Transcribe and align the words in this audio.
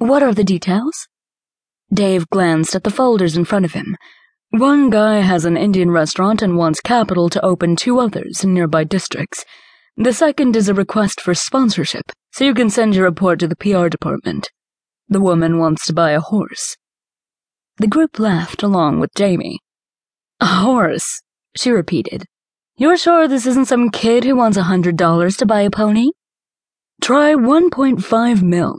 What 0.00 0.22
are 0.22 0.32
the 0.32 0.44
details? 0.44 1.08
Dave 1.92 2.26
glanced 2.30 2.74
at 2.74 2.84
the 2.84 2.90
folders 2.90 3.36
in 3.36 3.44
front 3.44 3.66
of 3.66 3.74
him. 3.74 3.98
One 4.48 4.88
guy 4.88 5.20
has 5.20 5.44
an 5.44 5.58
Indian 5.58 5.90
restaurant 5.90 6.40
and 6.40 6.56
wants 6.56 6.80
capital 6.80 7.28
to 7.28 7.44
open 7.44 7.76
two 7.76 8.00
others 8.00 8.42
in 8.42 8.54
nearby 8.54 8.84
districts. 8.84 9.44
The 9.98 10.14
second 10.14 10.56
is 10.56 10.70
a 10.70 10.74
request 10.74 11.20
for 11.20 11.34
sponsorship, 11.34 12.12
so 12.32 12.44
you 12.44 12.54
can 12.54 12.70
send 12.70 12.94
your 12.94 13.04
report 13.04 13.40
to 13.40 13.46
the 13.46 13.56
PR 13.56 13.88
department. 13.88 14.48
The 15.10 15.20
woman 15.20 15.58
wants 15.58 15.84
to 15.88 15.92
buy 15.92 16.12
a 16.12 16.20
horse. 16.20 16.78
The 17.76 17.86
group 17.86 18.18
laughed 18.18 18.62
along 18.62 19.00
with 19.00 19.12
Jamie. 19.14 19.58
A 20.40 20.46
horse, 20.46 21.20
she 21.58 21.70
repeated. 21.70 22.24
You're 22.74 22.96
sure 22.96 23.28
this 23.28 23.44
isn't 23.44 23.68
some 23.68 23.90
kid 23.90 24.24
who 24.24 24.34
wants 24.34 24.56
a 24.56 24.62
hundred 24.62 24.96
dollars 24.96 25.36
to 25.36 25.44
buy 25.44 25.60
a 25.60 25.70
pony? 25.70 26.12
Try 27.02 27.34
1.5 27.34 28.40
mil, 28.40 28.78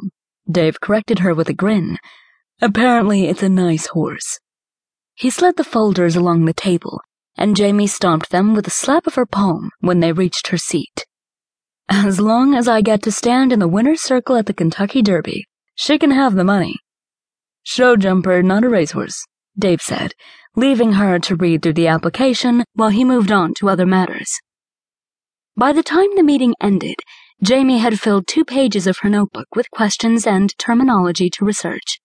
Dave 0.52 0.82
corrected 0.82 1.20
her 1.20 1.34
with 1.34 1.50
a 1.50 1.54
grin. 1.54 1.98
Apparently, 2.62 3.28
it's 3.28 3.44
a 3.44 3.50
nice 3.50 3.88
horse. 3.88 4.40
He 5.16 5.30
slid 5.30 5.58
the 5.58 5.64
folders 5.64 6.16
along 6.16 6.46
the 6.46 6.54
table, 6.54 7.02
and 7.38 7.56
Jamie 7.56 7.88
stomped 7.88 8.30
them 8.32 8.54
with 8.54 8.68
a 8.68 8.72
slap 8.72 9.08
of 9.08 9.16
her 9.16 9.26
palm 9.26 9.72
when 9.80 10.00
they 10.00 10.12
reached 10.12 10.48
her 10.48 10.58
seat. 10.58 11.06
As 11.90 12.20
long 12.20 12.56
as 12.56 12.68
I 12.68 12.82
get 12.82 13.02
to 13.04 13.12
stand 13.12 13.52
in 13.52 13.60
the 13.60 13.68
winner's 13.68 14.02
circle 14.02 14.36
at 14.38 14.46
the 14.46 14.54
Kentucky 14.54 15.02
Derby, 15.02 15.46
she 15.76 15.98
can 15.98 16.12
have 16.12 16.36
the 16.36 16.44
money. 16.44 16.76
Show 17.64 17.96
jumper, 17.96 18.42
not 18.42 18.64
a 18.64 18.70
racehorse, 18.70 19.26
Dave 19.58 19.82
said, 19.82 20.14
leaving 20.56 20.94
her 20.94 21.20
to 21.20 21.36
read 21.36 21.62
through 21.62 21.74
the 21.74 21.88
application 21.88 22.64
while 22.74 22.90
he 22.90 23.04
moved 23.04 23.32
on 23.32 23.54
to 23.56 23.70
other 23.70 23.86
matters. 23.86 24.32
By 25.58 25.74
the 25.74 25.84
time 25.84 26.16
the 26.16 26.24
meeting 26.24 26.56
ended, 26.62 26.96
Jamie 27.44 27.80
had 27.80 28.00
filled 28.00 28.28
two 28.28 28.46
pages 28.46 28.86
of 28.86 29.00
her 29.00 29.10
notebook 29.10 29.56
with 29.56 29.72
questions 29.72 30.28
and 30.28 30.56
terminology 30.60 31.28
to 31.32 31.44
research. 31.44 32.00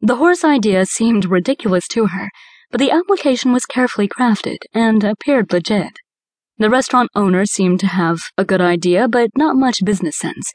The 0.00 0.16
horse 0.16 0.42
idea 0.42 0.86
seemed 0.86 1.26
ridiculous 1.26 1.86
to 1.88 2.06
her, 2.06 2.30
but 2.70 2.78
the 2.78 2.90
application 2.90 3.52
was 3.52 3.66
carefully 3.66 4.08
crafted 4.08 4.56
and 4.72 5.04
appeared 5.04 5.52
legit. 5.52 5.98
The 6.56 6.70
restaurant 6.70 7.10
owner 7.14 7.44
seemed 7.44 7.80
to 7.80 7.88
have 7.88 8.20
a 8.38 8.44
good 8.44 8.62
idea, 8.62 9.06
but 9.06 9.28
not 9.36 9.54
much 9.54 9.84
business 9.84 10.16
sense, 10.16 10.50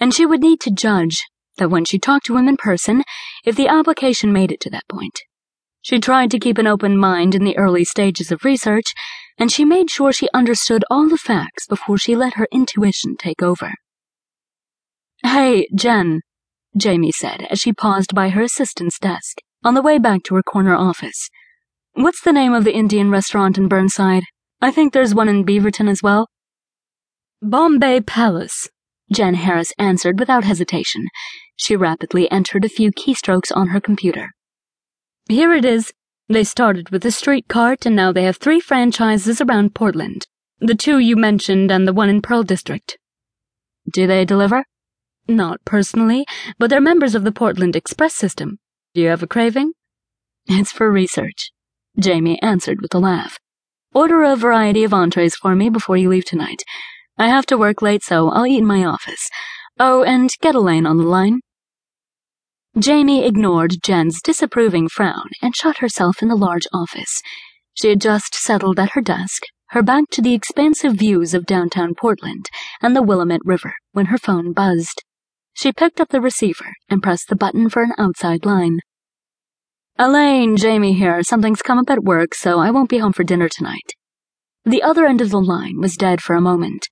and 0.00 0.12
she 0.12 0.26
would 0.26 0.40
need 0.40 0.60
to 0.62 0.72
judge 0.72 1.22
that 1.58 1.70
when 1.70 1.84
she 1.84 1.98
talked 1.98 2.26
to 2.26 2.36
him 2.36 2.48
in 2.48 2.56
person 2.56 3.04
if 3.44 3.54
the 3.54 3.68
application 3.68 4.32
made 4.32 4.50
it 4.50 4.60
to 4.60 4.70
that 4.70 4.88
point. 4.88 5.20
She 5.82 6.00
tried 6.00 6.30
to 6.32 6.38
keep 6.40 6.58
an 6.58 6.66
open 6.66 6.96
mind 6.96 7.36
in 7.36 7.44
the 7.44 7.56
early 7.56 7.84
stages 7.84 8.32
of 8.32 8.44
research, 8.44 8.92
and 9.40 9.50
she 9.50 9.64
made 9.64 9.90
sure 9.90 10.12
she 10.12 10.28
understood 10.34 10.84
all 10.90 11.08
the 11.08 11.16
facts 11.16 11.66
before 11.66 11.96
she 11.96 12.14
let 12.14 12.34
her 12.34 12.46
intuition 12.52 13.16
take 13.16 13.42
over. 13.42 13.72
Hey, 15.24 15.66
Jen, 15.74 16.20
Jamie 16.76 17.10
said 17.10 17.46
as 17.50 17.58
she 17.58 17.72
paused 17.72 18.14
by 18.14 18.28
her 18.28 18.42
assistant's 18.42 18.98
desk 18.98 19.38
on 19.64 19.74
the 19.74 19.82
way 19.82 19.98
back 19.98 20.22
to 20.24 20.34
her 20.34 20.42
corner 20.42 20.74
office. 20.74 21.30
What's 21.94 22.20
the 22.20 22.32
name 22.32 22.52
of 22.52 22.64
the 22.64 22.74
Indian 22.74 23.10
restaurant 23.10 23.58
in 23.58 23.66
Burnside? 23.66 24.22
I 24.60 24.70
think 24.70 24.92
there's 24.92 25.14
one 25.14 25.28
in 25.28 25.44
Beaverton 25.44 25.88
as 25.88 26.02
well. 26.02 26.28
Bombay 27.42 28.02
Palace, 28.02 28.68
Jen 29.10 29.34
Harris 29.34 29.72
answered 29.78 30.18
without 30.18 30.44
hesitation. 30.44 31.06
She 31.56 31.74
rapidly 31.76 32.30
entered 32.30 32.64
a 32.64 32.68
few 32.68 32.92
keystrokes 32.92 33.50
on 33.54 33.68
her 33.68 33.80
computer. 33.80 34.28
Here 35.28 35.52
it 35.52 35.64
is. 35.64 35.92
They 36.30 36.44
started 36.44 36.90
with 36.90 37.04
a 37.04 37.10
street 37.10 37.48
cart 37.48 37.84
and 37.84 37.96
now 37.96 38.12
they 38.12 38.22
have 38.22 38.36
three 38.36 38.60
franchises 38.60 39.40
around 39.40 39.74
Portland. 39.74 40.28
The 40.60 40.76
two 40.76 41.00
you 41.00 41.16
mentioned 41.16 41.72
and 41.72 41.88
the 41.88 41.92
one 41.92 42.08
in 42.08 42.22
Pearl 42.22 42.44
District. 42.44 42.96
Do 43.92 44.06
they 44.06 44.24
deliver? 44.24 44.64
Not 45.26 45.58
personally, 45.64 46.24
but 46.56 46.70
they're 46.70 46.80
members 46.80 47.16
of 47.16 47.24
the 47.24 47.32
Portland 47.32 47.74
Express 47.74 48.14
system. 48.14 48.60
Do 48.94 49.00
you 49.00 49.08
have 49.08 49.24
a 49.24 49.26
craving? 49.26 49.72
It's 50.46 50.70
for 50.70 50.88
research, 50.92 51.50
Jamie 51.98 52.40
answered 52.42 52.80
with 52.80 52.94
a 52.94 53.00
laugh. 53.00 53.40
Order 53.92 54.22
a 54.22 54.36
variety 54.36 54.84
of 54.84 54.94
entrees 54.94 55.34
for 55.34 55.56
me 55.56 55.68
before 55.68 55.96
you 55.96 56.08
leave 56.08 56.26
tonight. 56.26 56.62
I 57.18 57.26
have 57.26 57.46
to 57.46 57.58
work 57.58 57.82
late, 57.82 58.04
so 58.04 58.30
I'll 58.30 58.46
eat 58.46 58.58
in 58.58 58.66
my 58.66 58.84
office. 58.84 59.28
Oh, 59.80 60.04
and 60.04 60.30
get 60.40 60.54
Elaine 60.54 60.86
on 60.86 60.96
the 60.96 61.02
line. 61.02 61.40
Jamie 62.78 63.26
ignored 63.26 63.82
Jen's 63.82 64.22
disapproving 64.22 64.88
frown 64.88 65.28
and 65.42 65.56
shut 65.56 65.78
herself 65.78 66.22
in 66.22 66.28
the 66.28 66.36
large 66.36 66.68
office. 66.72 67.20
She 67.74 67.88
had 67.88 68.00
just 68.00 68.32
settled 68.32 68.78
at 68.78 68.90
her 68.90 69.00
desk, 69.00 69.42
her 69.70 69.82
back 69.82 70.04
to 70.10 70.22
the 70.22 70.34
expansive 70.34 70.94
views 70.94 71.34
of 71.34 71.46
downtown 71.46 71.96
Portland 71.96 72.46
and 72.80 72.94
the 72.94 73.02
Willamette 73.02 73.44
River, 73.44 73.74
when 73.90 74.06
her 74.06 74.18
phone 74.18 74.52
buzzed. 74.52 75.02
She 75.52 75.72
picked 75.72 76.00
up 76.00 76.10
the 76.10 76.20
receiver 76.20 76.72
and 76.88 77.02
pressed 77.02 77.28
the 77.28 77.34
button 77.34 77.68
for 77.68 77.82
an 77.82 77.92
outside 77.98 78.46
line. 78.46 78.78
Elaine, 79.98 80.56
Jamie 80.56 80.92
here. 80.92 81.24
Something's 81.24 81.62
come 81.62 81.78
up 81.78 81.90
at 81.90 82.04
work, 82.04 82.34
so 82.34 82.60
I 82.60 82.70
won't 82.70 82.88
be 82.88 82.98
home 82.98 83.12
for 83.12 83.24
dinner 83.24 83.48
tonight. 83.48 83.94
The 84.64 84.82
other 84.82 85.06
end 85.06 85.20
of 85.20 85.30
the 85.30 85.40
line 85.40 85.80
was 85.80 85.96
dead 85.96 86.20
for 86.20 86.36
a 86.36 86.40
moment. 86.40 86.86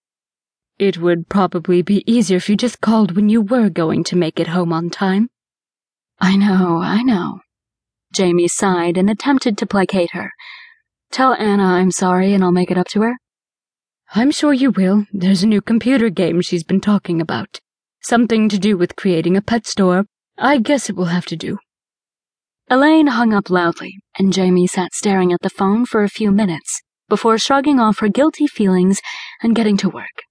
It 0.76 0.98
would 0.98 1.28
probably 1.28 1.82
be 1.82 2.02
easier 2.04 2.36
if 2.36 2.48
you 2.48 2.56
just 2.56 2.80
called 2.80 3.14
when 3.14 3.28
you 3.28 3.40
were 3.40 3.70
going 3.70 4.02
to 4.04 4.16
make 4.16 4.40
it 4.40 4.48
home 4.48 4.72
on 4.72 4.90
time. 4.90 5.28
I 6.20 6.36
know, 6.36 6.80
I 6.82 7.02
know. 7.02 7.40
Jamie 8.12 8.48
sighed 8.48 8.96
and 8.96 9.08
attempted 9.08 9.56
to 9.58 9.66
placate 9.66 10.10
her. 10.12 10.32
Tell 11.10 11.34
Anna 11.34 11.64
I'm 11.64 11.90
sorry 11.90 12.34
and 12.34 12.42
I'll 12.42 12.52
make 12.52 12.70
it 12.70 12.78
up 12.78 12.88
to 12.88 13.02
her. 13.02 13.14
I'm 14.14 14.30
sure 14.30 14.52
you 14.52 14.70
will. 14.70 15.06
There's 15.12 15.42
a 15.42 15.46
new 15.46 15.60
computer 15.60 16.08
game 16.10 16.40
she's 16.40 16.64
been 16.64 16.80
talking 16.80 17.20
about. 17.20 17.60
Something 18.00 18.48
to 18.48 18.58
do 18.58 18.76
with 18.76 18.96
creating 18.96 19.36
a 19.36 19.42
pet 19.42 19.66
store. 19.66 20.06
I 20.38 20.58
guess 20.58 20.88
it 20.88 20.96
will 20.96 21.06
have 21.06 21.26
to 21.26 21.36
do. 21.36 21.58
Elaine 22.70 23.08
hung 23.08 23.32
up 23.32 23.50
loudly, 23.50 23.98
and 24.18 24.32
Jamie 24.32 24.66
sat 24.66 24.92
staring 24.94 25.32
at 25.32 25.40
the 25.42 25.50
phone 25.50 25.86
for 25.86 26.02
a 26.02 26.08
few 26.08 26.30
minutes 26.30 26.82
before 27.08 27.38
shrugging 27.38 27.80
off 27.80 28.00
her 28.00 28.08
guilty 28.08 28.46
feelings 28.46 29.00
and 29.42 29.54
getting 29.54 29.76
to 29.78 29.88
work. 29.88 30.24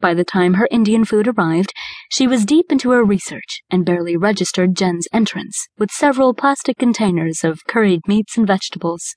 By 0.00 0.14
the 0.14 0.24
time 0.24 0.54
her 0.54 0.68
Indian 0.70 1.04
food 1.04 1.26
arrived, 1.26 1.72
she 2.08 2.28
was 2.28 2.44
deep 2.44 2.70
into 2.70 2.90
her 2.90 3.04
research 3.04 3.62
and 3.68 3.84
barely 3.84 4.16
registered 4.16 4.76
Jen's 4.76 5.08
entrance 5.12 5.66
with 5.76 5.90
several 5.90 6.34
plastic 6.34 6.78
containers 6.78 7.42
of 7.42 7.64
curried 7.66 8.06
meats 8.06 8.36
and 8.36 8.46
vegetables. 8.46 9.16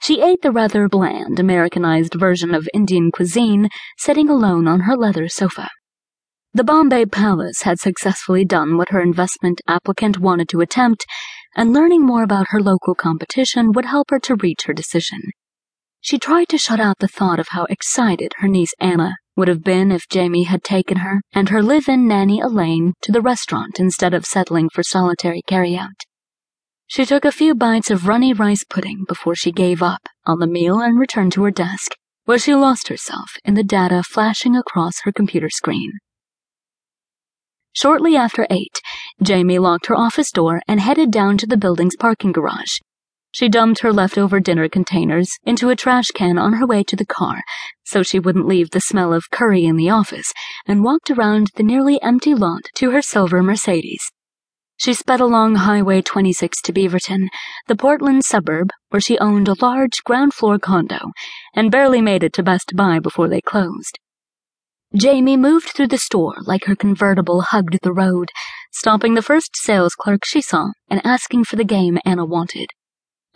She 0.00 0.22
ate 0.22 0.42
the 0.42 0.52
rather 0.52 0.88
bland 0.88 1.40
Americanized 1.40 2.14
version 2.14 2.54
of 2.54 2.68
Indian 2.72 3.10
cuisine 3.10 3.68
sitting 3.96 4.28
alone 4.28 4.68
on 4.68 4.80
her 4.80 4.96
leather 4.96 5.28
sofa. 5.28 5.68
The 6.54 6.62
Bombay 6.62 7.06
Palace 7.06 7.62
had 7.62 7.80
successfully 7.80 8.44
done 8.44 8.76
what 8.76 8.90
her 8.90 9.00
investment 9.02 9.60
applicant 9.66 10.18
wanted 10.18 10.48
to 10.50 10.60
attempt, 10.60 11.04
and 11.56 11.72
learning 11.72 12.06
more 12.06 12.22
about 12.22 12.50
her 12.50 12.62
local 12.62 12.94
competition 12.94 13.72
would 13.72 13.86
help 13.86 14.10
her 14.10 14.20
to 14.20 14.36
reach 14.36 14.62
her 14.66 14.72
decision. 14.72 15.20
She 16.00 16.18
tried 16.18 16.48
to 16.50 16.58
shut 16.58 16.78
out 16.78 17.00
the 17.00 17.08
thought 17.08 17.40
of 17.40 17.48
how 17.48 17.64
excited 17.64 18.32
her 18.38 18.46
niece 18.46 18.72
Anna 18.78 19.16
would 19.38 19.48
have 19.48 19.62
been 19.62 19.92
if 19.92 20.08
Jamie 20.08 20.42
had 20.42 20.64
taken 20.64 20.98
her 20.98 21.20
and 21.32 21.48
her 21.48 21.62
live-in 21.62 22.08
nanny 22.08 22.40
Elaine 22.40 22.92
to 23.02 23.12
the 23.12 23.22
restaurant 23.22 23.78
instead 23.78 24.12
of 24.12 24.26
settling 24.26 24.68
for 24.68 24.82
solitary 24.82 25.42
carryout. 25.48 26.02
She 26.88 27.06
took 27.06 27.24
a 27.24 27.30
few 27.30 27.54
bites 27.54 27.88
of 27.88 28.08
runny 28.08 28.32
rice 28.32 28.64
pudding 28.68 29.04
before 29.06 29.36
she 29.36 29.52
gave 29.52 29.80
up 29.80 30.08
on 30.26 30.40
the 30.40 30.48
meal 30.48 30.80
and 30.80 30.98
returned 30.98 31.32
to 31.34 31.44
her 31.44 31.52
desk, 31.52 31.92
where 32.24 32.38
she 32.38 32.52
lost 32.52 32.88
herself 32.88 33.36
in 33.44 33.54
the 33.54 33.62
data 33.62 34.02
flashing 34.02 34.56
across 34.56 35.02
her 35.04 35.12
computer 35.12 35.48
screen. 35.50 35.92
Shortly 37.74 38.16
after 38.16 38.44
eight, 38.50 38.80
Jamie 39.22 39.60
locked 39.60 39.86
her 39.86 39.96
office 39.96 40.32
door 40.32 40.62
and 40.66 40.80
headed 40.80 41.12
down 41.12 41.38
to 41.38 41.46
the 41.46 41.56
building's 41.56 41.94
parking 41.94 42.32
garage. 42.32 42.78
She 43.38 43.48
dumped 43.48 43.82
her 43.82 43.92
leftover 43.92 44.40
dinner 44.40 44.68
containers 44.68 45.30
into 45.44 45.68
a 45.68 45.76
trash 45.76 46.08
can 46.08 46.38
on 46.38 46.54
her 46.54 46.66
way 46.66 46.82
to 46.82 46.96
the 46.96 47.06
car 47.06 47.44
so 47.84 48.02
she 48.02 48.18
wouldn't 48.18 48.48
leave 48.48 48.70
the 48.70 48.80
smell 48.80 49.12
of 49.14 49.30
curry 49.30 49.64
in 49.64 49.76
the 49.76 49.88
office 49.88 50.32
and 50.66 50.82
walked 50.82 51.08
around 51.08 51.52
the 51.54 51.62
nearly 51.62 52.02
empty 52.02 52.34
lot 52.34 52.62
to 52.74 52.90
her 52.90 53.00
silver 53.00 53.40
Mercedes. 53.40 54.10
She 54.76 54.92
sped 54.92 55.20
along 55.20 55.54
Highway 55.54 56.02
26 56.02 56.60
to 56.62 56.72
Beaverton, 56.72 57.28
the 57.68 57.76
Portland 57.76 58.24
suburb 58.24 58.70
where 58.88 59.00
she 59.00 59.20
owned 59.20 59.46
a 59.46 59.54
large 59.62 60.02
ground 60.02 60.34
floor 60.34 60.58
condo, 60.58 61.12
and 61.54 61.70
barely 61.70 62.02
made 62.02 62.24
it 62.24 62.32
to 62.32 62.42
Best 62.42 62.74
Buy 62.74 62.98
before 62.98 63.28
they 63.28 63.40
closed. 63.40 64.00
Jamie 64.96 65.36
moved 65.36 65.68
through 65.68 65.86
the 65.86 65.96
store 65.96 66.34
like 66.42 66.64
her 66.64 66.74
convertible 66.74 67.42
hugged 67.42 67.78
the 67.84 67.92
road, 67.92 68.30
stopping 68.72 69.14
the 69.14 69.22
first 69.22 69.50
sales 69.54 69.94
clerk 69.94 70.24
she 70.24 70.40
saw 70.40 70.70
and 70.90 71.00
asking 71.06 71.44
for 71.44 71.54
the 71.54 71.62
game 71.62 72.00
Anna 72.04 72.24
wanted. 72.24 72.70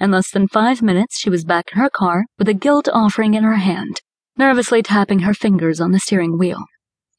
In 0.03 0.11
less 0.11 0.33
than 0.33 0.49
five 0.49 0.83
minutes, 0.83 1.17
she 1.17 1.31
was 1.31 1.45
back 1.45 1.71
in 1.73 1.79
her 1.79 1.89
car 1.89 2.25
with 2.37 2.49
a 2.49 2.55
guilt 2.55 2.89
offering 2.93 3.35
in 3.35 3.45
her 3.45 3.55
hand, 3.55 4.01
nervously 4.37 4.83
tapping 4.83 5.21
her 5.21 5.33
fingers 5.33 5.81
on 5.81 5.93
the 5.93 6.01
steering 6.01 6.37
wheel. 6.37 6.65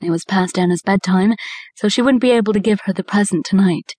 It 0.02 0.10
was 0.10 0.26
past 0.26 0.60
Anna's 0.60 0.82
bedtime, 0.82 1.36
so 1.78 1.88
she 1.88 2.02
wouldn't 2.02 2.22
be 2.22 2.32
able 2.32 2.52
to 2.52 2.60
give 2.60 2.82
her 2.84 2.92
the 2.92 3.02
present 3.02 3.46
tonight. 3.46 3.94